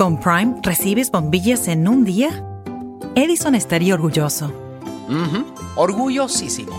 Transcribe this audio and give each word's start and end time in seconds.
Con 0.00 0.18
Prime 0.18 0.54
recibes 0.62 1.10
bombillas 1.10 1.68
en 1.68 1.86
un 1.86 2.06
día. 2.06 2.30
Edison 3.16 3.54
estaría 3.54 3.92
orgulloso. 3.92 4.50
Orgullosísimo. 5.76 6.72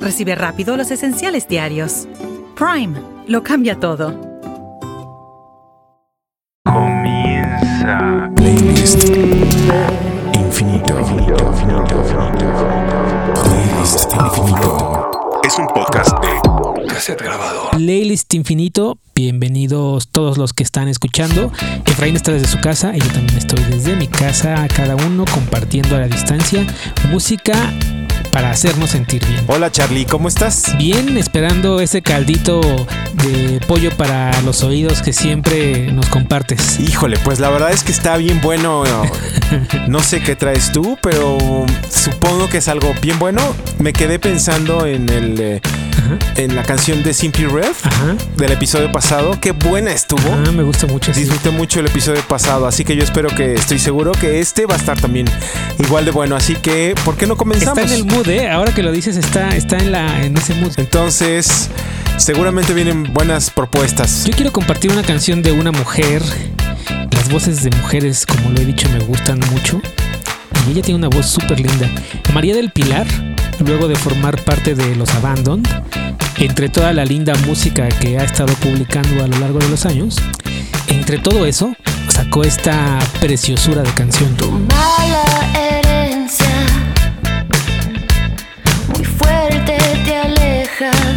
Recibe 0.00 0.34
rápido 0.34 0.78
los 0.78 0.90
esenciales 0.90 1.48
diarios. 1.48 2.08
Prime 2.56 2.98
lo 3.26 3.42
cambia 3.42 3.78
todo. 3.78 4.25
Playlist 17.86 18.34
Infinito, 18.34 18.98
bienvenidos 19.14 20.08
todos 20.08 20.38
los 20.38 20.52
que 20.52 20.64
están 20.64 20.88
escuchando. 20.88 21.52
Efraín 21.84 22.16
está 22.16 22.32
desde 22.32 22.48
su 22.48 22.58
casa 22.58 22.96
y 22.96 22.98
yo 22.98 23.06
también 23.12 23.38
estoy 23.38 23.62
desde 23.70 23.94
mi 23.94 24.08
casa, 24.08 24.66
cada 24.74 24.96
uno 24.96 25.24
compartiendo 25.32 25.94
a 25.94 26.00
la 26.00 26.08
distancia 26.08 26.66
música 27.12 27.54
para 28.36 28.50
hacernos 28.50 28.90
sentir 28.90 29.24
bien. 29.26 29.42
Hola 29.46 29.72
Charlie, 29.72 30.04
¿cómo 30.04 30.28
estás? 30.28 30.76
Bien, 30.76 31.16
esperando 31.16 31.80
ese 31.80 32.02
caldito 32.02 32.60
de 33.14 33.60
pollo 33.66 33.90
para 33.96 34.42
los 34.42 34.62
oídos 34.62 35.00
que 35.00 35.14
siempre 35.14 35.90
nos 35.90 36.10
compartes. 36.10 36.78
Híjole, 36.78 37.16
pues 37.24 37.40
la 37.40 37.48
verdad 37.48 37.70
es 37.70 37.82
que 37.82 37.92
está 37.92 38.18
bien 38.18 38.42
bueno. 38.42 38.84
No 39.88 40.00
sé 40.00 40.20
qué 40.20 40.34
traes 40.34 40.72
tú, 40.72 40.98
pero 41.00 41.38
supongo 41.88 42.48
que 42.48 42.58
es 42.58 42.68
algo 42.68 42.92
bien 43.00 43.18
bueno. 43.18 43.40
Me 43.78 43.92
quedé 43.92 44.18
pensando 44.18 44.84
en 44.84 45.08
el 45.08 45.40
eh, 45.40 45.60
en 46.36 46.54
la 46.54 46.62
canción 46.62 47.02
de 47.02 47.14
Simply 47.14 47.46
Red 47.46 47.74
Ajá. 47.82 48.16
del 48.36 48.52
episodio 48.52 48.90
pasado. 48.92 49.38
Qué 49.40 49.52
buena 49.52 49.92
estuvo. 49.92 50.20
Ah, 50.32 50.52
me 50.52 50.62
gusta 50.62 50.86
mucho. 50.86 51.12
sí. 51.12 51.20
Disfruté 51.20 51.50
mucho 51.50 51.80
el 51.80 51.86
episodio 51.86 52.22
pasado, 52.22 52.66
así 52.66 52.84
que 52.84 52.96
yo 52.96 53.02
espero 53.02 53.28
que 53.28 53.54
estoy 53.54 53.78
seguro 53.78 54.12
que 54.12 54.40
este 54.40 54.66
va 54.66 54.74
a 54.74 54.78
estar 54.78 54.98
también 55.00 55.26
igual 55.78 56.04
de 56.04 56.10
bueno. 56.10 56.36
Así 56.36 56.54
que, 56.56 56.94
¿por 57.04 57.16
qué 57.16 57.26
no 57.26 57.36
comenzamos? 57.36 57.78
Está 57.78 57.94
en 57.94 58.00
el 58.00 58.06
mood, 58.06 58.25
¿eh? 58.28 58.48
Ahora 58.50 58.72
que 58.72 58.82
lo 58.82 58.92
dices, 58.92 59.16
está, 59.16 59.48
está 59.50 59.78
en, 59.78 59.92
la, 59.92 60.24
en 60.24 60.36
ese 60.36 60.54
mood. 60.54 60.72
Entonces, 60.76 61.70
seguramente 62.16 62.74
vienen 62.74 63.12
buenas 63.12 63.50
propuestas. 63.50 64.24
Yo 64.24 64.32
quiero 64.32 64.52
compartir 64.52 64.92
una 64.92 65.02
canción 65.02 65.42
de 65.42 65.52
una 65.52 65.72
mujer. 65.72 66.22
Las 67.12 67.28
voces 67.30 67.62
de 67.62 67.70
mujeres, 67.70 68.26
como 68.26 68.50
lo 68.50 68.60
he 68.60 68.64
dicho, 68.64 68.88
me 68.90 69.00
gustan 69.00 69.40
mucho. 69.50 69.80
Y 70.66 70.72
ella 70.72 70.82
tiene 70.82 70.98
una 70.98 71.08
voz 71.08 71.26
súper 71.26 71.60
linda. 71.60 71.90
María 72.32 72.54
del 72.54 72.70
Pilar, 72.72 73.06
luego 73.64 73.88
de 73.88 73.96
formar 73.96 74.42
parte 74.44 74.74
de 74.74 74.96
los 74.96 75.14
Abandon, 75.14 75.62
entre 76.38 76.68
toda 76.68 76.92
la 76.92 77.04
linda 77.04 77.34
música 77.46 77.88
que 77.88 78.18
ha 78.18 78.24
estado 78.24 78.52
publicando 78.54 79.24
a 79.24 79.26
lo 79.26 79.38
largo 79.38 79.58
de 79.58 79.68
los 79.68 79.86
años, 79.86 80.16
entre 80.88 81.18
todo 81.18 81.46
eso, 81.46 81.74
sacó 82.08 82.44
esta 82.44 82.98
preciosura 83.20 83.82
de 83.82 83.90
canción. 83.92 84.36
Mala 84.68 85.65
страхах 90.76 91.15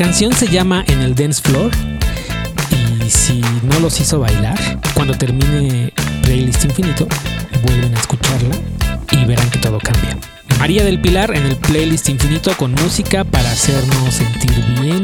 canción 0.00 0.32
se 0.32 0.48
llama 0.48 0.82
En 0.86 1.02
el 1.02 1.14
Dance 1.14 1.42
Floor 1.42 1.70
y 2.70 3.10
si 3.10 3.42
no 3.64 3.80
los 3.80 4.00
hizo 4.00 4.18
bailar, 4.18 4.58
cuando 4.94 5.12
termine 5.12 5.92
Playlist 6.22 6.64
Infinito, 6.64 7.06
vuelven 7.62 7.94
a 7.94 7.98
escucharla 7.98 8.56
y 9.12 9.26
verán 9.26 9.50
que 9.50 9.58
todo 9.58 9.78
cambia. 9.78 10.16
María 10.58 10.84
del 10.84 11.02
Pilar 11.02 11.36
en 11.36 11.44
el 11.44 11.56
Playlist 11.58 12.08
Infinito 12.08 12.56
con 12.56 12.72
música 12.72 13.24
para 13.24 13.50
hacernos 13.50 14.14
sentir 14.14 14.64
bien 14.80 15.02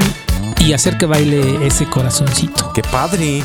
y 0.60 0.72
hacer 0.72 0.96
que 0.96 1.04
baile 1.04 1.66
ese 1.66 1.84
corazoncito. 1.84 2.72
¡Qué 2.72 2.80
padre! 2.80 3.42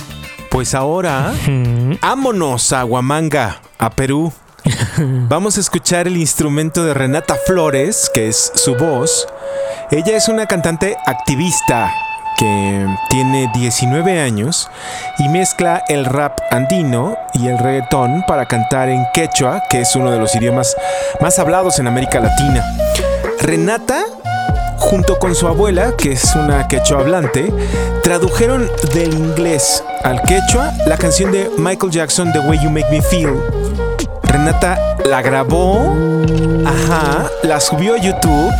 Pues 0.49 0.73
ahora, 0.73 1.33
Mm, 1.47 1.95
vámonos 2.01 2.71
a 2.71 2.85
Huamanga, 2.85 3.61
a 3.77 3.89
Perú. 3.89 4.31
Vamos 5.27 5.57
a 5.57 5.59
escuchar 5.59 6.07
el 6.07 6.15
instrumento 6.15 6.85
de 6.85 6.93
Renata 6.93 7.35
Flores, 7.45 8.09
que 8.13 8.29
es 8.29 8.53
su 8.55 8.75
voz. 8.75 9.27
Ella 9.91 10.15
es 10.15 10.29
una 10.29 10.45
cantante 10.45 10.95
activista 11.05 11.93
que 12.37 12.87
tiene 13.09 13.51
19 13.53 14.21
años 14.21 14.71
y 15.19 15.27
mezcla 15.27 15.83
el 15.89 16.05
rap 16.05 16.39
andino 16.49 17.17
y 17.33 17.47
el 17.47 17.57
reggaetón 17.57 18.23
para 18.25 18.45
cantar 18.45 18.87
en 18.87 19.05
quechua, 19.13 19.63
que 19.69 19.81
es 19.81 19.93
uno 19.97 20.09
de 20.09 20.17
los 20.17 20.33
idiomas 20.33 20.77
más 21.19 21.39
hablados 21.39 21.77
en 21.79 21.87
América 21.87 22.21
Latina. 22.21 22.63
Renata 23.41 24.05
junto 24.77 25.19
con 25.19 25.35
su 25.35 25.45
abuela, 25.49 25.93
que 25.97 26.13
es 26.13 26.35
una 26.35 26.69
quechua 26.69 27.01
hablante, 27.01 27.51
tradujeron 28.01 28.71
del 28.93 29.13
inglés 29.13 29.83
al 30.05 30.21
quechua 30.21 30.71
la 30.87 30.95
canción 30.95 31.33
de 31.33 31.51
Michael 31.57 31.91
Jackson, 31.91 32.31
The 32.31 32.39
Way 32.39 32.59
You 32.63 32.69
Make 32.69 32.89
Me 32.91 33.01
Feel. 33.01 33.37
Renata 34.23 34.95
la 35.03 35.21
grabó, 35.21 35.93
ajá, 36.65 37.29
la 37.43 37.59
subió 37.59 37.95
a 37.95 37.97
YouTube 37.97 38.53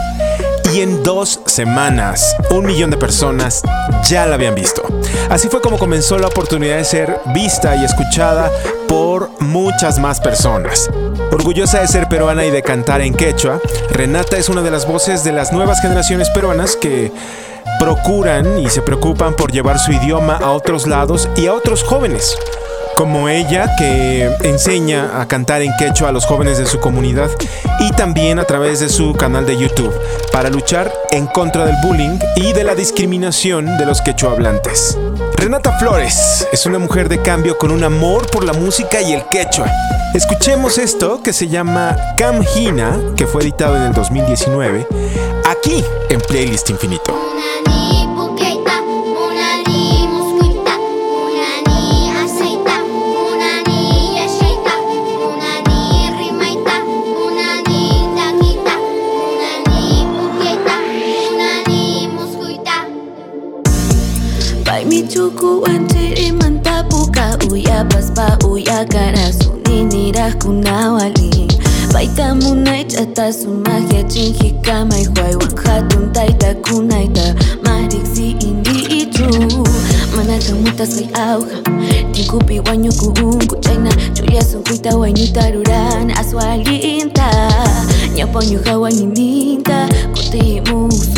y 0.73 0.81
en 0.81 1.03
dos 1.03 1.39
semanas 1.45 2.35
un 2.49 2.65
millón 2.65 2.91
de 2.91 2.97
personas 2.97 3.61
ya 4.07 4.25
la 4.25 4.35
habían 4.35 4.55
visto. 4.55 4.83
Así 5.29 5.49
fue 5.49 5.61
como 5.61 5.77
comenzó 5.77 6.17
la 6.17 6.27
oportunidad 6.27 6.77
de 6.77 6.85
ser 6.85 7.19
vista 7.33 7.75
y 7.75 7.83
escuchada 7.83 8.51
por 8.87 9.29
muchas 9.41 9.99
más 9.99 10.19
personas. 10.19 10.89
Orgullosa 11.31 11.81
de 11.81 11.87
ser 11.87 12.07
peruana 12.07 12.45
y 12.45 12.51
de 12.51 12.61
cantar 12.61 13.01
en 13.01 13.13
quechua, 13.13 13.59
Renata 13.89 14.37
es 14.37 14.49
una 14.49 14.61
de 14.61 14.71
las 14.71 14.87
voces 14.87 15.23
de 15.23 15.31
las 15.31 15.51
nuevas 15.51 15.81
generaciones 15.81 16.29
peruanas 16.29 16.75
que 16.75 17.11
procuran 17.79 18.59
y 18.59 18.69
se 18.69 18.81
preocupan 18.81 19.35
por 19.35 19.51
llevar 19.51 19.79
su 19.79 19.91
idioma 19.91 20.37
a 20.37 20.51
otros 20.51 20.87
lados 20.87 21.27
y 21.35 21.47
a 21.47 21.53
otros 21.53 21.83
jóvenes. 21.83 22.37
Como 23.01 23.29
ella 23.29 23.75
que 23.79 24.29
enseña 24.43 25.19
a 25.19 25.27
cantar 25.27 25.63
en 25.63 25.75
quechua 25.75 26.09
a 26.09 26.11
los 26.11 26.27
jóvenes 26.27 26.59
de 26.59 26.67
su 26.67 26.79
comunidad 26.79 27.31
y 27.79 27.89
también 27.93 28.37
a 28.37 28.43
través 28.43 28.79
de 28.79 28.89
su 28.89 29.13
canal 29.13 29.47
de 29.47 29.57
YouTube 29.57 29.91
para 30.31 30.51
luchar 30.51 30.93
en 31.09 31.25
contra 31.25 31.65
del 31.65 31.77
bullying 31.81 32.19
y 32.35 32.53
de 32.53 32.63
la 32.63 32.75
discriminación 32.75 33.79
de 33.79 33.87
los 33.87 34.03
quechua 34.03 34.33
hablantes. 34.33 34.99
Renata 35.33 35.79
Flores 35.79 36.47
es 36.53 36.67
una 36.67 36.77
mujer 36.77 37.09
de 37.09 37.23
cambio 37.23 37.57
con 37.57 37.71
un 37.71 37.83
amor 37.83 38.29
por 38.29 38.43
la 38.43 38.53
música 38.53 39.01
y 39.01 39.13
el 39.13 39.25
quechua. 39.29 39.65
Escuchemos 40.13 40.77
esto 40.77 41.23
que 41.23 41.33
se 41.33 41.47
llama 41.47 41.97
Camgina, 42.17 42.99
que 43.17 43.25
fue 43.25 43.41
editado 43.41 43.77
en 43.77 43.81
el 43.81 43.93
2019, 43.93 44.85
aquí 45.49 45.83
en 46.09 46.21
Playlist 46.21 46.69
Infinito. 46.69 47.17
Pai 65.01 65.07
mi 65.07 65.13
chuku 65.13 65.65
antiri 65.65 66.31
manta 66.31 66.83
puka 66.89 67.37
uya 67.51 67.83
paspa 67.89 68.37
uya 68.47 68.85
kara 68.85 69.33
suni 69.33 69.83
nira 69.83 70.31
kunawali 70.37 71.47
Baita 71.93 72.35
munai 72.35 72.83
chata 72.85 73.33
su 73.33 73.49
magia 73.49 74.03
chinji 74.03 74.51
kama 74.61 74.99
ihuay 74.99 75.35
wakhatun 75.35 76.13
taita 76.13 76.53
kunaita. 76.53 77.35
Mariksi 77.63 78.29
indi 78.45 79.01
ichu 79.01 79.25
Mana 80.15 80.37
kamuta 80.47 80.85
soy 80.85 81.07
auja 81.13 81.57
Tinkupi 82.11 82.59
wanyuku 82.59 83.05
unku 83.25 83.55
chaina 83.55 83.89
Chuya 84.13 84.43
sunkuita 84.43 84.97
wanyuta 84.97 85.51
ruran 85.51 86.11
aswalinta 86.11 87.31
Nyapa 88.15 88.45
nyuha 88.45 88.77
wanyininta 88.77 89.89
Kuti 90.13 90.61
musur 90.61 91.10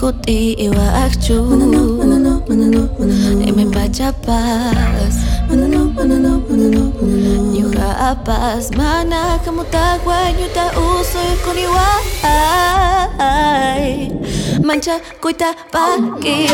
kuti 0.00 0.52
iwa 0.52 0.94
akchu 1.04 1.42
Manano 1.42 1.82
manano 1.98 2.42
manano 2.48 2.88
manano. 2.98 3.42
Eme 3.48 3.64
pachapas 3.74 5.14
Manano 5.48 5.80
manano 5.96 6.42
manano 6.48 6.92
manano. 7.00 7.42
Nyuha 7.52 7.98
apas 8.10 8.70
Mana 8.76 9.38
kamu 9.44 9.64
tagwa 9.64 10.32
nyuta 10.32 10.64
usoy 10.78 11.32
kuniwai 11.44 12.04
Mancha 14.62 15.00
kuita 15.20 15.54
pagi 15.72 16.48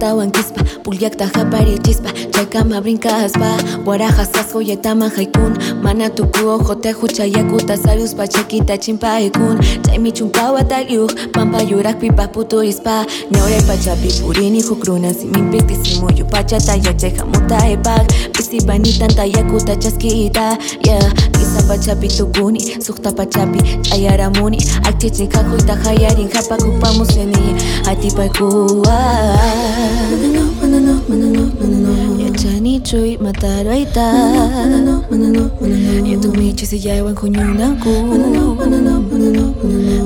따윈 0.00 0.32
키스파 0.32 0.79
Puliak 0.84 1.16
ta 1.16 1.26
japari 1.28 1.76
txizpa, 1.84 2.12
txekama 2.32 2.80
brinkaz 2.80 3.32
ba 3.38 3.50
Guara 3.84 4.08
jazazko 4.16 4.62
eta 4.74 4.94
manjaikun 4.94 5.56
Manatuko 5.84 6.56
jote 6.66 6.92
jutsa 7.00 7.26
jaku 7.28 7.60
eta 7.60 7.76
zaruz 7.76 8.14
bat 8.14 8.32
txekita 8.32 8.78
txinpaikun 8.78 9.60
Txaimitxun 9.84 10.30
pau 10.32 10.54
bat 10.56 10.72
aliuk, 10.72 11.12
pampa 11.32 11.60
jurak 11.68 12.00
pipa 12.00 12.28
putu 12.28 12.62
izpa. 12.62 13.04
Neure 13.30 13.60
patxapi 13.68 14.10
purin 14.20 14.56
iku 14.56 14.76
kruna 14.80 15.12
zimin 15.12 15.50
pirtizimu 15.52 16.10
Ju 16.16 16.24
patxa 16.32 16.56
eta 16.56 16.78
jatxe 16.80 17.12
jamuta 17.18 17.60
epak. 17.68 18.08
Bizi 18.36 18.64
bainitan 18.66 19.12
ta 19.16 19.28
jaku 19.28 19.60
eta 19.60 19.76
txaskita 19.76 20.46
yeah. 20.86 21.06
Gizan 21.36 21.64
patxapi 21.68 22.08
tukuni, 22.08 22.76
zuhta 22.80 23.12
patxapi 23.12 23.82
Txaiara 23.82 24.30
muni, 24.38 24.58
aktitzen 24.84 25.28
kako 25.28 25.56
jaiarin 25.66 26.28
Japakuk 26.28 26.80
pamuzeni, 26.80 27.56
atipaikua. 27.86 28.98
Na 30.10 30.66
na 30.68 30.68
na 30.68 30.79
여전히 32.20 32.82
주의 32.82 33.16
마다로 33.18 33.72
있다 33.74 34.00
예동이 36.06 36.54
지시야원 36.56 37.14
공유나고 37.14 37.84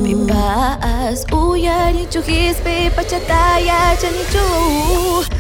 Pipas 0.05 1.25
uyari 1.33 2.07
chujis 2.11 2.59
pipa 2.65 3.03
chataya 3.05 3.95
chani 4.01 4.25
chu. 4.33 4.41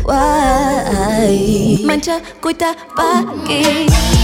Why 0.07 1.83
manca 1.85 2.21
kuita 2.41 2.75
pagi. 2.97 4.24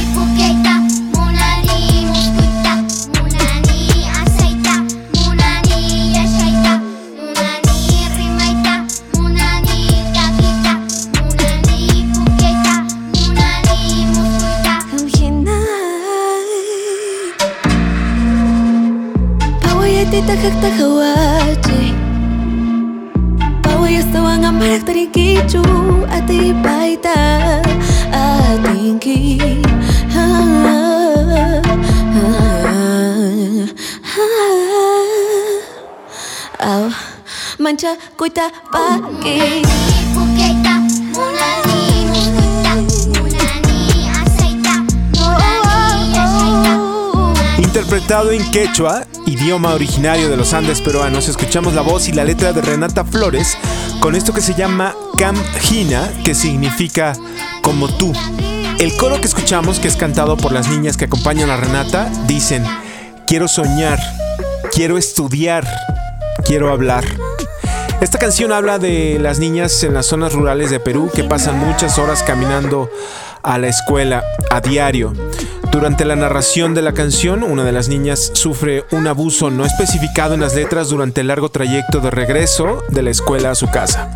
Pawayati 20.30 20.46
takak 20.46 20.62
takawachi 20.62 21.82
Pawayastawan 23.66 24.46
ang 24.46 24.62
marak 24.62 24.87
tarikichu 24.87 25.58
Ati 26.06 26.54
baita 26.54 27.18
Atingki 28.14 29.42
Ha 30.14 30.30
Ha 32.14 32.30
Ha 34.06 34.26
Aw 36.62 36.84
Mancha 37.58 37.99
kuita 38.14 38.54
pagi 38.70 39.66
Bukeita, 40.14 40.75
unani 41.18 42.06
muskuita, 42.06 42.72
unani 43.18 44.06
aceita, 44.14 44.75
unani 45.18 46.14
yashaita, 46.14 46.75
unani 47.18 47.66
Interpretado 47.66 48.30
en 48.30 48.46
quechua 48.54 49.02
idioma 49.30 49.75
originario 49.75 50.28
de 50.28 50.37
los 50.37 50.52
Andes 50.54 50.80
peruanos, 50.80 51.28
escuchamos 51.28 51.75
la 51.75 51.82
voz 51.82 52.08
y 52.08 52.12
la 52.12 52.25
letra 52.25 52.52
de 52.52 52.60
Renata 52.60 53.04
Flores 53.04 53.56
con 54.00 54.16
esto 54.16 54.32
que 54.32 54.40
se 54.40 54.54
llama 54.54 54.94
Camjina, 55.16 56.10
que 56.25 56.34
significa 56.34 57.12
como 57.62 57.88
tú. 57.88 58.12
El 58.80 58.96
coro 58.96 59.20
que 59.20 59.28
escuchamos, 59.28 59.78
que 59.78 59.87
es 59.87 59.96
cantado 59.96 60.37
por 60.37 60.50
las 60.50 60.68
niñas 60.68 60.96
que 60.96 61.04
acompañan 61.04 61.49
a 61.49 61.56
Renata, 61.56 62.10
dicen, 62.26 62.64
quiero 63.26 63.46
soñar, 63.46 64.00
quiero 64.72 64.99
estudiar, 64.99 65.64
quiero 66.44 66.72
hablar. 66.72 67.04
Esta 68.00 68.18
canción 68.18 68.52
habla 68.52 68.78
de 68.78 69.18
las 69.20 69.38
niñas 69.38 69.84
en 69.84 69.94
las 69.94 70.06
zonas 70.06 70.32
rurales 70.32 70.70
de 70.70 70.80
Perú 70.80 71.08
que 71.14 71.22
pasan 71.22 71.58
muchas 71.58 71.99
horas 71.99 72.25
caminando 72.25 72.90
a 73.42 73.58
la 73.58 73.68
escuela 73.68 74.25
a 74.50 74.60
diario. 74.60 75.12
Durante 75.70 76.04
la 76.04 76.16
narración 76.16 76.74
de 76.74 76.82
la 76.82 76.92
canción, 76.92 77.44
una 77.44 77.64
de 77.64 77.70
las 77.70 77.88
niñas 77.88 78.32
sufre 78.34 78.84
un 78.90 79.06
abuso 79.06 79.50
no 79.50 79.64
especificado 79.64 80.34
en 80.34 80.40
las 80.40 80.54
letras 80.54 80.88
durante 80.88 81.20
el 81.20 81.28
largo 81.28 81.48
trayecto 81.48 82.00
de 82.00 82.10
regreso 82.10 82.82
de 82.88 83.02
la 83.02 83.10
escuela 83.10 83.52
a 83.52 83.54
su 83.54 83.70
casa. 83.70 84.10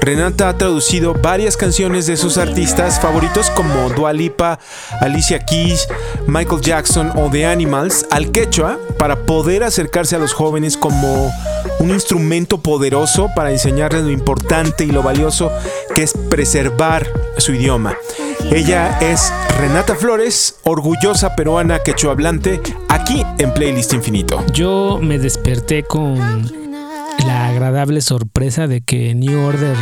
Renata 0.00 0.48
ha 0.48 0.56
traducido 0.56 1.14
varias 1.14 1.56
canciones 1.56 2.06
de 2.06 2.16
sus 2.16 2.38
artistas 2.38 2.98
favoritos 2.98 3.50
como 3.50 3.90
Dua 3.90 4.12
Lipa, 4.12 4.58
Alicia 5.00 5.40
Keys, 5.40 5.86
Michael 6.26 6.62
Jackson 6.62 7.12
o 7.16 7.28
The 7.30 7.44
Animals 7.44 8.06
al 8.10 8.32
quechua 8.32 8.78
para 8.98 9.16
poder 9.16 9.64
acercarse 9.64 10.16
a 10.16 10.18
los 10.18 10.32
jóvenes 10.32 10.76
como 10.76 11.30
un 11.78 11.90
instrumento 11.90 12.58
poderoso 12.58 13.28
para 13.34 13.50
enseñarles 13.50 14.04
lo 14.04 14.10
importante 14.10 14.84
y 14.84 14.92
lo 14.92 15.02
valioso 15.02 15.52
que 15.94 16.02
es 16.02 16.14
preservar 16.30 17.06
su 17.36 17.52
idioma. 17.52 17.96
Ella 18.50 18.98
es 19.00 19.32
Renata 19.58 19.96
Flores, 19.96 20.56
orgullosa 20.64 21.34
peruana 21.34 21.80
quechua 21.80 22.12
hablante, 22.12 22.60
aquí 22.88 23.22
en 23.38 23.52
Playlist 23.52 23.92
Infinito. 23.92 24.44
Yo 24.52 24.98
me 25.02 25.18
desperté 25.18 25.82
con 25.82 26.50
la 27.26 27.48
agradable 27.48 28.00
sorpresa 28.00 28.66
de 28.66 28.82
que 28.82 29.14
New 29.14 29.44
Order 29.44 29.76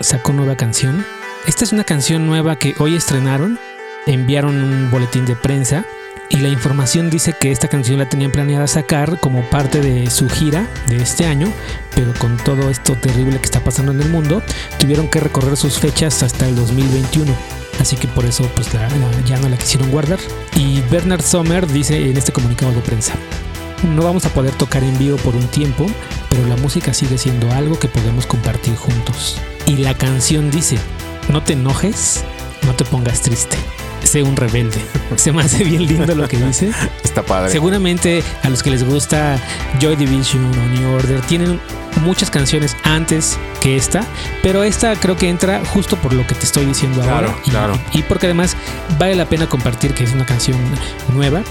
sacó 0.00 0.32
nueva 0.32 0.56
canción. 0.56 1.04
Esta 1.46 1.64
es 1.64 1.72
una 1.72 1.84
canción 1.84 2.26
nueva 2.26 2.56
que 2.56 2.74
hoy 2.78 2.96
estrenaron, 2.96 3.58
enviaron 4.06 4.56
un 4.56 4.90
boletín 4.90 5.26
de 5.26 5.36
prensa 5.36 5.84
y 6.30 6.38
la 6.38 6.48
información 6.48 7.10
dice 7.10 7.34
que 7.38 7.50
esta 7.50 7.68
canción 7.68 7.98
la 7.98 8.08
tenían 8.08 8.32
planeada 8.32 8.66
sacar 8.66 9.20
como 9.20 9.42
parte 9.50 9.80
de 9.80 10.10
su 10.10 10.28
gira 10.28 10.66
de 10.88 10.96
este 10.96 11.26
año, 11.26 11.52
pero 11.94 12.12
con 12.18 12.36
todo 12.38 12.70
esto 12.70 12.94
terrible 12.94 13.38
que 13.38 13.46
está 13.46 13.60
pasando 13.60 13.92
en 13.92 14.00
el 14.00 14.08
mundo, 14.10 14.42
tuvieron 14.78 15.08
que 15.08 15.20
recorrer 15.20 15.56
sus 15.56 15.78
fechas 15.78 16.22
hasta 16.22 16.48
el 16.48 16.56
2021. 16.56 17.32
Así 17.80 17.96
que 17.96 18.08
por 18.08 18.24
eso 18.24 18.44
pues 18.54 18.72
la- 18.74 18.88
la- 18.88 19.24
ya 19.26 19.36
no 19.38 19.48
la 19.48 19.56
quisieron 19.56 19.90
guardar. 19.90 20.18
Y 20.56 20.80
Bernard 20.90 21.22
Sommer 21.22 21.66
dice 21.66 22.10
en 22.10 22.16
este 22.16 22.32
comunicado 22.32 22.72
de 22.72 22.80
prensa, 22.80 23.14
no 23.94 24.02
vamos 24.02 24.24
a 24.24 24.30
poder 24.30 24.52
tocar 24.54 24.82
en 24.82 24.98
vivo 24.98 25.16
por 25.18 25.36
un 25.36 25.46
tiempo, 25.48 25.86
pero 26.28 26.46
la 26.48 26.56
música 26.56 26.92
sigue 26.92 27.16
siendo 27.18 27.50
algo 27.52 27.78
que 27.78 27.88
podemos 27.88 28.26
compartir 28.26 28.74
juntos. 28.76 29.36
Y 29.66 29.76
la 29.76 29.94
canción 29.94 30.50
dice, 30.50 30.76
no 31.28 31.42
te 31.42 31.52
enojes, 31.52 32.24
no 32.66 32.74
te 32.74 32.84
pongas 32.84 33.20
triste, 33.22 33.56
sé 34.08 34.22
un 34.22 34.36
rebelde. 34.36 34.80
Se 35.16 35.32
me 35.32 35.42
hace 35.42 35.64
bien 35.64 35.86
lindo 35.86 36.14
lo 36.14 36.26
que 36.28 36.36
dice. 36.38 36.70
Está 37.04 37.22
padre. 37.22 37.50
Seguramente 37.50 38.22
a 38.42 38.48
los 38.48 38.62
que 38.62 38.70
les 38.70 38.84
gusta 38.84 39.38
Joy 39.80 39.96
Division 39.96 40.44
o 40.46 40.78
New 40.78 40.94
Order 40.94 41.20
tienen 41.22 41.60
muchas 42.02 42.30
canciones 42.30 42.76
antes 42.84 43.38
que 43.60 43.76
esta, 43.76 44.04
pero 44.42 44.62
esta 44.62 44.94
creo 44.96 45.16
que 45.16 45.28
entra 45.28 45.60
justo 45.74 45.96
por 45.96 46.12
lo 46.12 46.26
que 46.26 46.34
te 46.34 46.44
estoy 46.44 46.64
diciendo 46.64 47.00
Claro, 47.02 47.28
ahora. 47.28 47.40
Y, 47.44 47.50
claro. 47.50 47.78
y 47.92 48.02
porque 48.02 48.26
además 48.26 48.56
vale 48.98 49.14
la 49.14 49.26
pena 49.26 49.46
compartir 49.48 49.94
que 49.94 50.04
es 50.04 50.12
una 50.12 50.24
canción 50.26 50.58
nueva. 51.14 51.42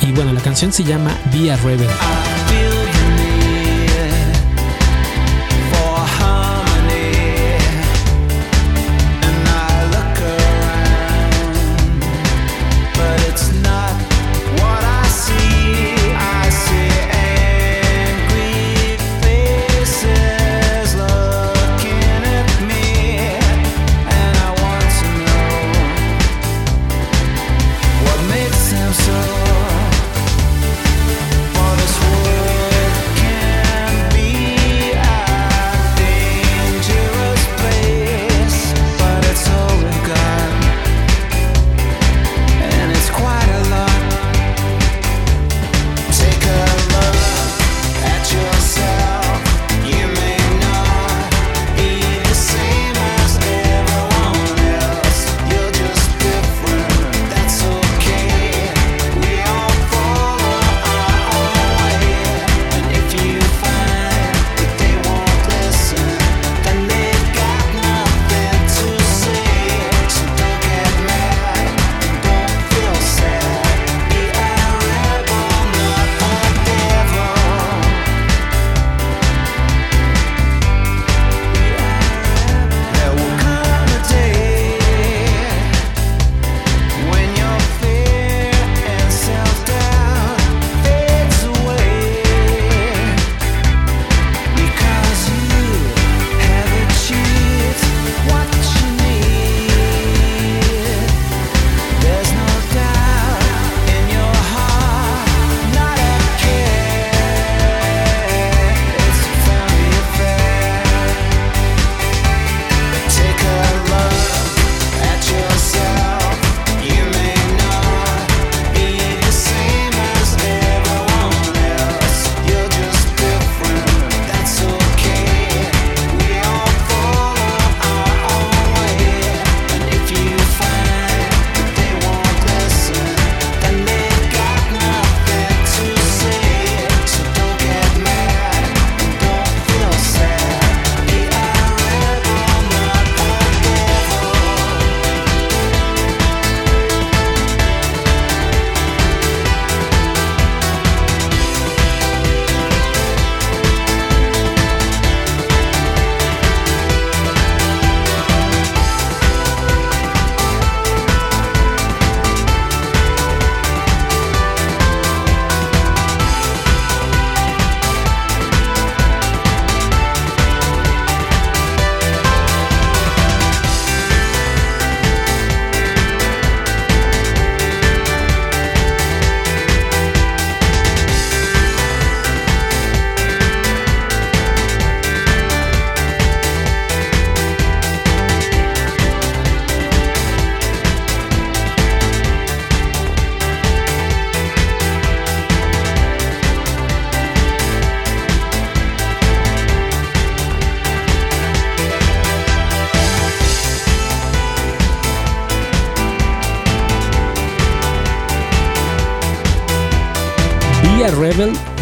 Y 0.00 0.12
bueno, 0.12 0.32
la 0.32 0.40
canción 0.40 0.72
se 0.72 0.84
llama 0.84 1.16
Be 1.32 1.50
a 1.50 1.56
Rebel. 1.56 1.88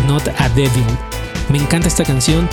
Not 0.07 0.29
a 0.39 0.49
Devil. 0.51 0.87
Me 1.49 1.59
encanta 1.59 1.89
esta 1.89 2.05
canción. 2.05 2.49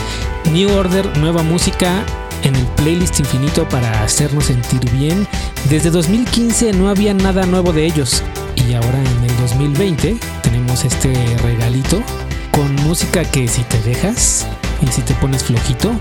New 0.51 0.71
Order, 0.71 1.17
nueva 1.17 1.43
música 1.43 2.03
en 2.43 2.55
el 2.55 2.65
playlist 2.75 3.19
infinito 3.19 3.67
para 3.69 4.03
hacernos 4.03 4.45
sentir 4.45 4.89
bien. 4.91 5.27
Desde 5.69 5.89
2015 5.89 6.73
no 6.73 6.89
había 6.89 7.13
nada 7.13 7.45
nuevo 7.45 7.73
de 7.73 7.85
ellos. 7.85 8.23
Y 8.55 8.73
ahora 8.73 8.99
en 8.99 9.29
el 9.29 9.37
2020 9.37 10.17
tenemos 10.41 10.85
este 10.85 11.13
regalito 11.41 12.03
con 12.51 12.75
música 12.75 13.23
que 13.23 13.47
si 13.47 13.63
te 13.63 13.79
dejas 13.81 14.45
y 14.81 14.87
si 14.87 15.01
te 15.01 15.13
pones 15.15 15.43
flojito, 15.43 15.91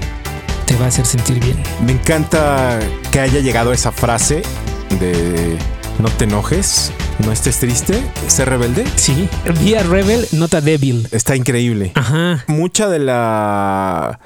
te 0.67 0.77
va 0.77 0.87
a 0.87 0.89
hacer 0.89 1.07
sentir 1.07 1.41
bien. 1.41 1.57
Me 1.85 1.93
encanta 1.93 2.79
que 3.11 3.21
haya 3.21 3.41
llegado 3.41 3.73
esa 3.73 3.93
frase 3.93 4.43
de 5.01 5.57
no 5.99 6.09
te 6.09 6.25
enojes, 6.25 6.93
no 7.25 7.33
estés 7.33 7.59
triste, 7.59 8.03
sé 8.27 8.45
rebelde. 8.45 8.85
Sí, 8.97 9.29
Be 9.65 9.79
a 9.79 9.83
Rebel, 9.83 10.27
Not 10.33 10.55
a 10.55 10.61
Devil. 10.61 11.09
Está 11.11 11.37
increíble. 11.37 11.93
Ajá. 11.95 12.45
Mucha 12.47 12.89
de 12.89 12.99
la 12.99 14.19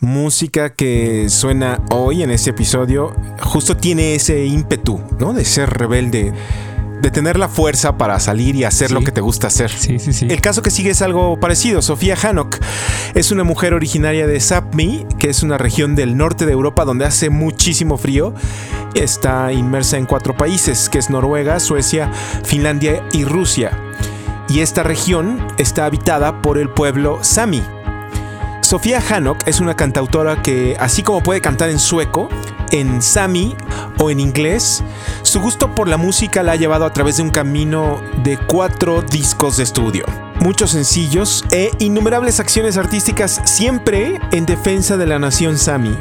música 0.00 0.74
que 0.74 1.28
suena 1.28 1.80
hoy 1.90 2.22
en 2.22 2.30
este 2.30 2.50
episodio 2.50 3.14
justo 3.40 3.76
tiene 3.76 4.14
ese 4.16 4.44
ímpetu, 4.44 5.00
¿no? 5.18 5.32
De 5.32 5.44
ser 5.44 5.70
rebelde, 5.70 6.32
de 7.02 7.10
tener 7.10 7.36
la 7.38 7.48
fuerza 7.48 7.98
para 7.98 8.18
salir 8.20 8.54
y 8.54 8.64
hacer 8.64 8.88
Sí. 8.88 8.94
lo 8.94 9.00
que 9.02 9.10
te 9.12 9.20
gusta 9.20 9.48
hacer. 9.48 9.70
Sí, 9.70 9.98
sí, 9.98 10.12
sí. 10.12 10.28
El 10.30 10.40
caso 10.40 10.62
que 10.62 10.70
sigue 10.70 10.90
es 10.90 11.02
algo 11.02 11.38
parecido. 11.38 11.82
Sofía 11.82 12.16
Hanok 12.16 12.58
es 13.14 13.32
una 13.32 13.42
mujer 13.44 13.74
originaria 13.74 14.26
de 14.26 14.38
Sápmi, 14.40 15.04
que 15.18 15.28
es 15.28 15.42
una 15.42 15.58
región 15.58 15.96
del 15.96 16.16
norte 16.16 16.46
de 16.46 16.52
Europa 16.52 16.84
donde 16.84 17.04
hace 17.04 17.28
muchísimo 17.28 17.98
frío. 17.98 18.32
Está 18.94 19.52
inmersa 19.52 19.96
en 19.98 20.06
cuatro 20.06 20.36
países, 20.36 20.88
que 20.88 20.98
es 20.98 21.10
Noruega, 21.10 21.58
Suecia, 21.60 22.10
Finlandia 22.44 23.02
y 23.12 23.24
Rusia. 23.24 23.76
Y 24.48 24.60
esta 24.60 24.82
región 24.82 25.44
está 25.58 25.86
habitada 25.86 26.40
por 26.40 26.56
el 26.56 26.68
pueblo 26.68 27.18
Sami. 27.22 27.62
Sofía 28.60 29.00
Hanok 29.00 29.46
es 29.46 29.60
una 29.60 29.74
cantautora 29.74 30.40
que, 30.42 30.76
así 30.78 31.02
como 31.02 31.22
puede 31.22 31.40
cantar 31.40 31.68
en 31.68 31.78
sueco, 31.78 32.28
en 32.72 33.00
sami 33.00 33.54
o 33.98 34.10
en 34.10 34.18
inglés, 34.18 34.82
su 35.22 35.40
gusto 35.40 35.74
por 35.74 35.88
la 35.88 35.96
música 35.96 36.42
la 36.42 36.52
ha 36.52 36.56
llevado 36.56 36.84
a 36.84 36.92
través 36.92 37.18
de 37.18 37.22
un 37.22 37.30
camino 37.30 38.00
de 38.24 38.36
cuatro 38.36 39.02
discos 39.02 39.58
de 39.58 39.62
estudio, 39.62 40.04
muchos 40.40 40.72
sencillos 40.72 41.44
e 41.52 41.70
innumerables 41.78 42.40
acciones 42.40 42.76
artísticas 42.76 43.40
siempre 43.44 44.20
en 44.32 44.46
defensa 44.46 44.96
de 44.96 45.06
la 45.06 45.18
nación 45.18 45.56
sami. 45.56 45.96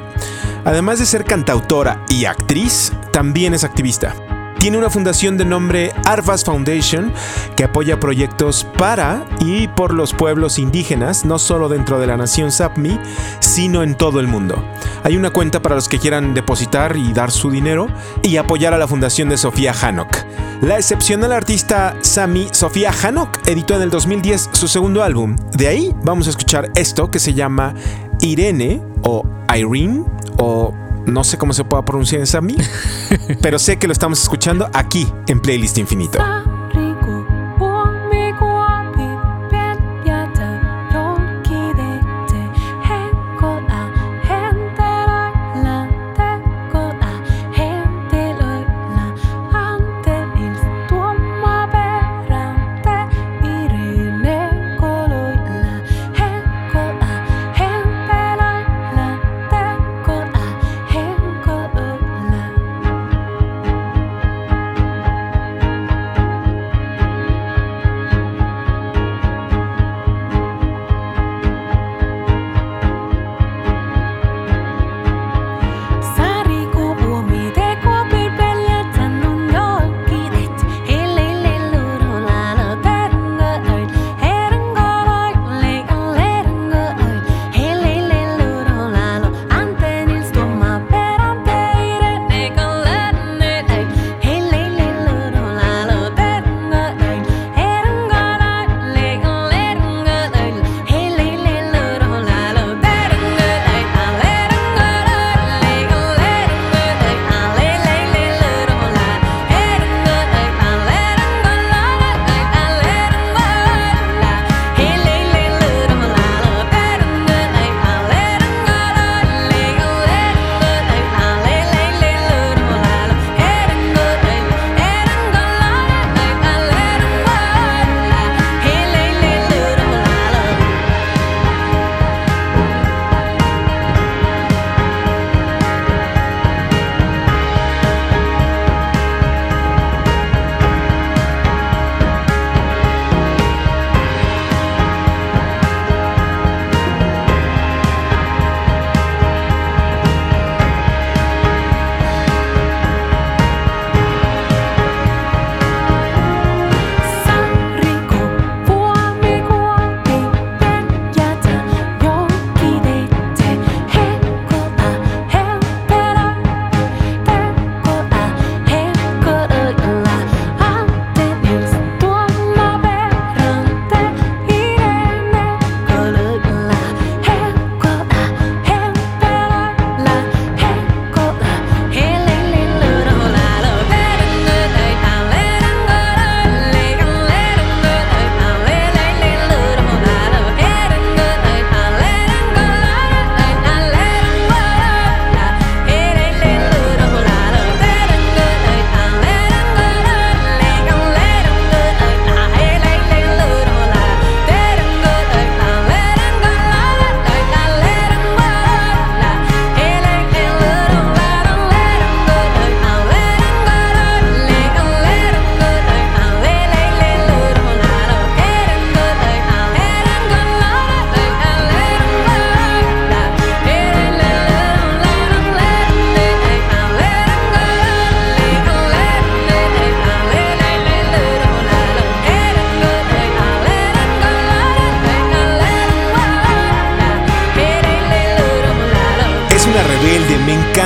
Además 0.66 1.00
de 1.00 1.06
ser 1.06 1.26
cantautora 1.26 2.04
y 2.10 2.26
actriz, 2.26 2.92
también 3.12 3.54
es 3.54 3.64
activista. 3.64 4.16
Tiene 4.62 4.78
una 4.78 4.92
fundación 4.92 5.38
de 5.38 5.46
nombre 5.46 5.92
Arvas 6.06 6.44
Foundation 6.44 7.12
que 7.56 7.64
apoya 7.64 8.00
proyectos 8.00 8.64
para 8.78 9.26
y 9.40 9.68
por 9.68 9.92
los 9.92 10.14
pueblos 10.14 10.60
indígenas, 10.60 11.26
no 11.26 11.40
solo 11.40 11.68
dentro 11.68 12.00
de 12.00 12.06
la 12.06 12.16
nación 12.16 12.52
Sapmi, 12.52 13.00
sino 13.40 13.82
en 13.82 13.96
todo 13.96 14.20
el 14.20 14.28
mundo. 14.28 14.64
Hay 15.04 15.18
una 15.18 15.32
cuenta 15.32 15.64
para 15.64 15.74
los 15.74 15.90
que 15.90 15.98
quieran 15.98 16.36
depositar 16.36 16.96
y 16.96 17.12
dar 17.12 17.32
su 17.32 17.50
dinero 17.50 17.88
y 18.22 18.38
apoyar 18.38 18.76
a 18.76 18.78
la 18.78 18.88
fundación 18.88 19.30
de 19.30 19.38
Sofía 19.38 19.74
Hanok. 19.74 20.16
La 20.62 20.76
excepcional 20.76 21.32
artista 21.32 21.96
Sami 22.02 22.48
Sofía 22.52 22.92
Hanok 22.92 23.40
editó 23.48 23.76
en 23.78 23.82
el 23.82 23.90
2010 23.90 24.52
su 24.52 24.68
segundo 24.68 25.02
álbum. 25.02 25.38
De 25.54 25.70
ahí 25.70 25.92
vamos 26.04 26.28
a 26.28 26.30
escuchar 26.30 26.70
esto 26.76 27.10
que 27.10 27.18
se 27.18 27.34
llama 27.34 27.74
Irene 28.20 28.80
o 29.02 29.26
Irene 29.56 30.06
o 30.38 30.72
no 31.06 31.24
sé 31.24 31.38
cómo 31.38 31.54
se 31.54 31.64
pueda 31.64 31.84
pronunciar 31.84 32.22
en 32.22 32.28
Sami, 32.28 32.58
pero 33.42 33.60
sé 33.60 33.78
que 33.78 33.88
lo 33.88 33.94
estamos 33.94 34.22
escuchando 34.22 34.70
aquí 34.74 35.08
en 35.28 35.40
Playlist 35.40 35.78
Infinito. 35.78 36.20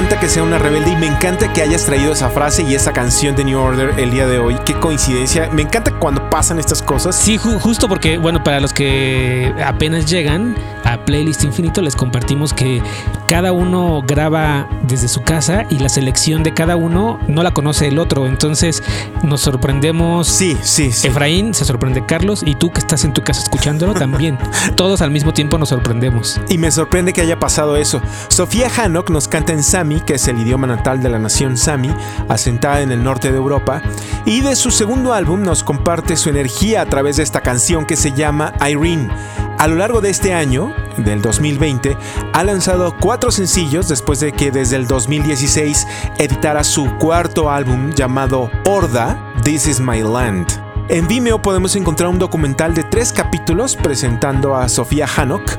Encanta 0.06 0.20
que 0.20 0.30
sea 0.30 0.44
una 0.44 0.60
rebelde 0.60 0.92
y 0.92 0.96
me 0.98 1.08
encanta 1.08 1.52
que 1.52 1.64
hayas 1.64 1.84
traído 1.86 2.14
esa 2.14 2.30
frase 2.30 2.62
y 2.62 2.76
esa 2.76 2.94
canción 2.94 3.36
de 3.36 3.44
New 3.44 3.60
Order 3.60 4.00
el 4.00 4.12
día 4.12 4.28
de 4.28 4.38
hoy. 4.38 4.56
Qué 4.64 4.76
coincidencia. 4.76 5.50
Me 5.52 5.64
encanta 5.64 5.98
cuando 5.98 6.30
pasan 6.30 6.60
estas 6.60 6.84
cosas. 6.84 7.16
Sí, 7.16 7.40
ju- 7.40 7.60
justo 7.60 7.88
porque, 7.90 8.20
bueno, 8.20 8.44
para 8.44 8.60
los 8.60 8.72
que 8.72 9.52
apenas 9.66 10.06
llegan 10.06 10.56
a 10.84 11.04
Playlist 11.06 11.44
Infinito, 11.44 11.82
les 11.82 11.96
compartimos 11.96 12.54
que 12.54 12.84
cada 13.28 13.52
uno 13.52 14.04
graba 14.06 14.68
desde 14.84 15.08
su 15.08 15.24
casa 15.24 15.66
y 15.72 15.80
la 15.80 15.90
selección 15.90 16.44
de 16.44 16.54
cada 16.54 16.76
uno 16.76 17.18
no 17.28 17.42
la 17.42 17.52
conoce 17.52 17.88
el 17.88 17.98
otro. 17.98 18.28
Entonces 18.28 18.84
nos 19.24 19.42
sorprendemos. 19.42 20.28
Sí, 20.28 20.56
sí, 20.62 20.92
sí. 20.92 21.08
Efraín, 21.08 21.56
se 21.56 21.66
sorprende 21.66 22.06
Carlos 22.06 22.44
y 22.46 22.54
tú 22.54 22.72
que 22.72 22.80
estás 22.80 23.04
en 23.06 23.14
tu 23.14 23.24
casa 23.24 23.42
escuchándolo 23.42 23.94
también. 23.96 24.38
Todos 24.76 25.02
al 25.02 25.10
mismo 25.10 25.34
tiempo 25.34 25.58
nos 25.58 25.70
sorprendemos. 25.70 26.40
Y 26.48 26.60
me 26.60 26.70
sorprende 26.70 27.12
que 27.12 27.22
haya 27.22 27.40
pasado 27.40 27.76
eso. 27.76 28.02
Sofía 28.28 28.70
Hanok 28.70 29.10
nos 29.10 29.28
canta 29.28 29.52
en 29.52 29.64
Que 30.02 30.16
es 30.16 30.28
el 30.28 30.40
idioma 30.40 30.68
natal 30.68 31.02
de 31.02 31.10
la 31.10 31.20
nación 31.20 31.58
Sami, 31.58 31.94
asentada 32.30 32.82
en 32.82 32.92
el 32.92 33.04
norte 33.04 33.32
de 33.32 33.38
Europa. 33.38 33.82
Y 34.26 34.42
de 34.42 34.56
su 34.56 34.72
segundo 34.72 35.14
álbum 35.14 35.44
nos 35.44 35.64
comparte 35.64 36.16
su 36.16 36.30
energía 36.30 36.82
a 36.82 36.86
través 36.86 37.18
de 37.18 37.24
esta 37.24 37.42
canción 37.42 37.86
que 37.86 37.96
se 37.96 38.12
llama 38.12 38.54
Irene. 38.68 39.10
A 39.58 39.68
lo 39.68 39.76
largo 39.76 40.02
de 40.02 40.10
este 40.10 40.34
año, 40.34 40.74
del 40.98 41.22
2020, 41.22 41.98
ha 42.34 42.44
lanzado 42.44 42.96
cuatro 43.00 43.32
sencillos 43.32 43.88
después 43.88 44.20
de 44.20 44.34
que 44.34 44.52
desde 44.52 44.76
el 44.76 44.88
2016 44.88 45.88
editara 46.18 46.64
su 46.64 46.98
cuarto 46.98 47.50
álbum 47.50 47.92
llamado 47.92 48.50
Horda, 48.66 49.18
This 49.44 49.68
Is 49.68 49.80
My 49.80 50.02
Land. 50.02 50.65
En 50.88 51.08
Vimeo 51.08 51.42
podemos 51.42 51.76
encontrar 51.76 52.10
un 52.10 52.20
documental 52.20 52.76
de 52.76 52.84
tres 52.84 53.12
capítulos 53.12 53.76
presentando 53.76 54.56
a 54.56 54.70
Sofía 54.70 55.08
Hanok, 55.08 55.58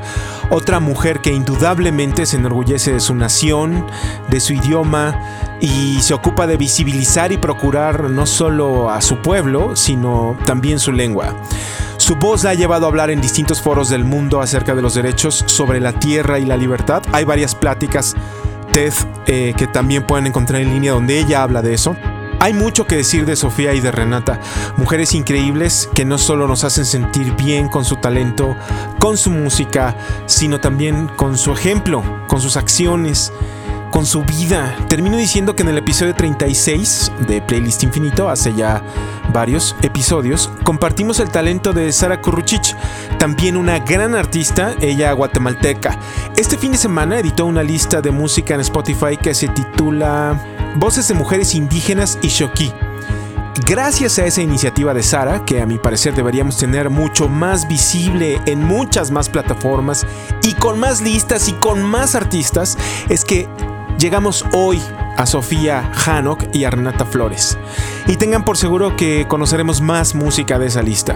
otra 0.51 0.79
mujer 0.79 1.19
que 1.19 1.33
indudablemente 1.33 2.25
se 2.25 2.37
enorgullece 2.37 2.93
de 2.93 3.01
su 3.01 3.13
nación, 3.13 3.85
de 4.29 4.39
su 4.39 4.53
idioma 4.53 5.19
y 5.59 5.99
se 5.99 6.13
ocupa 6.13 6.47
de 6.47 6.55
visibilizar 6.55 7.33
y 7.33 7.37
procurar 7.37 8.09
no 8.09 8.25
solo 8.25 8.89
a 8.89 9.01
su 9.01 9.21
pueblo, 9.21 9.75
sino 9.75 10.37
también 10.45 10.79
su 10.79 10.93
lengua. 10.93 11.35
Su 11.97 12.15
voz 12.15 12.45
la 12.45 12.51
ha 12.51 12.53
llevado 12.53 12.85
a 12.85 12.89
hablar 12.89 13.09
en 13.09 13.19
distintos 13.19 13.61
foros 13.61 13.89
del 13.89 14.05
mundo 14.05 14.39
acerca 14.39 14.75
de 14.75 14.81
los 14.81 14.93
derechos 14.93 15.43
sobre 15.47 15.81
la 15.81 15.91
tierra 15.91 16.39
y 16.39 16.45
la 16.45 16.55
libertad. 16.55 17.03
Hay 17.11 17.25
varias 17.25 17.53
pláticas 17.53 18.15
TED 18.71 18.93
eh, 19.25 19.53
que 19.57 19.67
también 19.67 20.07
pueden 20.07 20.25
encontrar 20.27 20.61
en 20.61 20.69
línea 20.69 20.93
donde 20.93 21.19
ella 21.19 21.43
habla 21.43 21.61
de 21.61 21.73
eso. 21.73 21.97
Hay 22.39 22.53
mucho 22.53 22.85
que 22.85 22.95
decir 22.95 23.25
de 23.25 23.35
Sofía 23.35 23.73
y 23.73 23.79
de 23.79 23.91
Renata, 23.91 24.39
mujeres 24.77 25.13
increíbles 25.13 25.89
que 25.95 26.05
no 26.05 26.17
solo 26.17 26.47
nos 26.47 26.63
hacen 26.63 26.85
sentir 26.85 27.33
bien 27.35 27.67
con 27.67 27.83
su 27.83 27.95
talento, 27.95 28.55
con 28.99 29.17
su 29.17 29.31
música, 29.31 29.95
sino 30.27 30.59
también 30.59 31.07
con 31.15 31.37
su 31.37 31.51
ejemplo, 31.51 32.03
con 32.27 32.39
sus 32.39 32.55
acciones, 32.55 33.33
con 33.91 34.05
su 34.05 34.23
vida. 34.23 34.75
Termino 34.87 35.17
diciendo 35.17 35.55
que 35.55 35.63
en 35.63 35.69
el 35.69 35.79
episodio 35.79 36.13
36 36.13 37.11
de 37.27 37.41
Playlist 37.41 37.81
Infinito, 37.81 38.29
hace 38.29 38.53
ya 38.53 38.83
varios 39.33 39.75
episodios, 39.81 40.51
compartimos 40.63 41.19
el 41.19 41.29
talento 41.29 41.73
de 41.73 41.91
Sara 41.91 42.21
Kurruchich, 42.21 42.75
también 43.17 43.57
una 43.57 43.79
gran 43.79 44.13
artista, 44.13 44.75
ella 44.79 45.11
guatemalteca. 45.13 45.97
Este 46.35 46.57
fin 46.57 46.73
de 46.73 46.77
semana 46.77 47.17
editó 47.17 47.47
una 47.47 47.63
lista 47.63 47.99
de 47.99 48.11
música 48.11 48.53
en 48.53 48.61
Spotify 48.61 49.17
que 49.17 49.33
se 49.33 49.47
titula 49.47 50.39
Voces 50.79 51.07
de 51.07 51.15
Mujeres 51.15 51.55
Indígenas 51.55 52.19
y 52.21 52.27
Shoki. 52.27 52.71
Gracias 53.65 54.19
a 54.19 54.25
esa 54.25 54.43
iniciativa 54.43 54.93
de 54.93 55.01
Sara, 55.01 55.43
que 55.43 55.59
a 55.59 55.65
mi 55.65 55.79
parecer 55.79 56.13
deberíamos 56.13 56.57
tener 56.57 56.91
mucho 56.91 57.27
más 57.27 57.67
visible 57.67 58.39
en 58.45 58.63
muchas 58.63 59.09
más 59.09 59.27
plataformas 59.27 60.05
y 60.43 60.53
con 60.53 60.79
más 60.79 61.01
listas 61.01 61.49
y 61.49 61.53
con 61.53 61.81
más 61.81 62.13
artistas, 62.13 62.77
es 63.09 63.25
que 63.25 63.49
llegamos 63.97 64.45
hoy 64.53 64.79
a 65.17 65.25
Sofía 65.25 65.91
Hanok 65.95 66.43
y 66.53 66.65
a 66.65 66.69
Renata 66.69 67.05
Flores. 67.05 67.57
Y 68.05 68.17
tengan 68.17 68.45
por 68.45 68.55
seguro 68.55 68.95
que 68.95 69.25
conoceremos 69.27 69.81
más 69.81 70.13
música 70.13 70.59
de 70.59 70.67
esa 70.67 70.83
lista. 70.83 71.15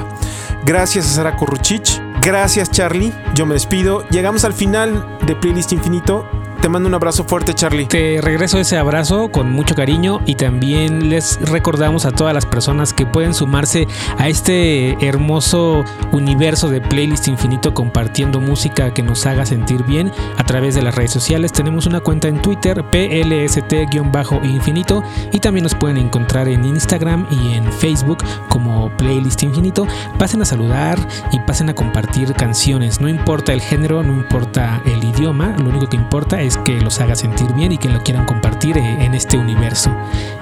Gracias 0.65 1.05
a 1.05 1.09
Sara 1.09 1.35
Kurruchich, 1.35 2.01
gracias 2.19 2.71
Charlie, 2.71 3.13
yo 3.35 3.45
me 3.45 3.53
despido. 3.53 4.07
Llegamos 4.09 4.43
al 4.43 4.53
final 4.53 5.19
de 5.27 5.35
Playlist 5.35 5.71
Infinito. 5.71 6.40
Te 6.61 6.69
mando 6.69 6.87
un 6.87 6.93
abrazo 6.93 7.23
fuerte, 7.23 7.55
Charlie. 7.55 7.87
Te 7.87 8.21
regreso 8.21 8.59
ese 8.59 8.77
abrazo 8.77 9.31
con 9.31 9.51
mucho 9.51 9.73
cariño 9.73 10.21
y 10.27 10.35
también 10.35 11.09
les 11.09 11.39
recordamos 11.49 12.05
a 12.05 12.11
todas 12.11 12.35
las 12.35 12.45
personas 12.45 12.93
que 12.93 13.07
pueden 13.07 13.33
sumarse 13.33 13.87
a 14.19 14.29
este 14.29 14.95
hermoso 15.03 15.83
universo 16.11 16.69
de 16.69 16.79
playlist 16.79 17.29
infinito 17.29 17.73
compartiendo 17.73 18.39
música 18.39 18.93
que 18.93 19.01
nos 19.01 19.25
haga 19.25 19.47
sentir 19.47 19.83
bien 19.85 20.11
a 20.37 20.43
través 20.43 20.75
de 20.75 20.83
las 20.83 20.93
redes 20.93 21.09
sociales. 21.09 21.51
Tenemos 21.51 21.87
una 21.87 21.99
cuenta 21.99 22.27
en 22.27 22.39
Twitter, 22.43 22.83
PLST-infinito 22.91 25.03
y 25.31 25.39
también 25.39 25.63
nos 25.63 25.73
pueden 25.73 25.97
encontrar 25.97 26.47
en 26.47 26.63
Instagram 26.63 27.25
y 27.31 27.55
en 27.55 27.73
Facebook 27.73 28.19
como 28.49 28.95
Playlist 28.97 29.41
Infinito. 29.41 29.87
Pasen 30.19 30.43
a 30.43 30.45
saludar 30.45 30.99
y 31.31 31.39
pasen 31.39 31.69
a 31.69 31.73
compartir 31.73 32.35
canciones. 32.35 33.01
No 33.01 33.09
importa 33.09 33.51
el 33.51 33.61
género, 33.61 34.03
no 34.03 34.13
importa 34.13 34.79
el 34.85 35.03
idioma, 35.03 35.55
lo 35.57 35.71
único 35.71 35.89
que 35.89 35.97
importa 35.97 36.39
es 36.39 36.50
que 36.57 36.79
los 36.81 36.99
haga 36.99 37.15
sentir 37.15 37.51
bien 37.53 37.71
y 37.71 37.77
que 37.77 37.89
lo 37.89 38.01
quieran 38.03 38.25
compartir 38.25 38.77
eh, 38.77 39.05
en 39.05 39.13
este 39.13 39.37
universo. 39.37 39.91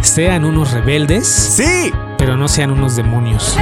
Sean 0.01 0.45
unos 0.45 0.71
rebeldes, 0.71 1.27
Sí. 1.27 1.91
pero 2.17 2.35
no 2.37 2.47
sean 2.47 2.71
unos 2.71 2.95
demonios. 2.95 3.57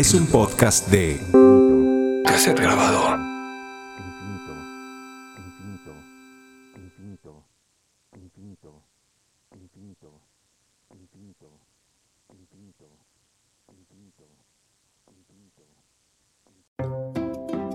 Es 0.00 0.14
un 0.14 0.26
podcast 0.28 0.88
de 0.88 1.20
Cassette 2.24 2.58
grabador. 2.58 3.18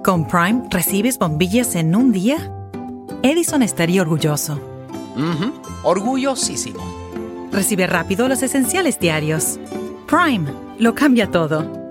Con 0.03 0.27
Prime 0.27 0.63
recibes 0.71 1.19
bombillas 1.19 1.75
en 1.75 1.95
un 1.95 2.11
día. 2.11 2.51
Edison 3.21 3.61
estaría 3.61 4.01
orgulloso. 4.01 4.53
Ujú, 5.15 5.53
Orgullosísimo. 5.83 6.79
Recibe 7.51 7.85
rápido 7.85 8.27
los 8.27 8.41
esenciales 8.41 8.99
diarios. 8.99 9.59
Prime 10.07 10.51
lo 10.79 10.95
cambia 10.95 11.29
todo. 11.29 11.84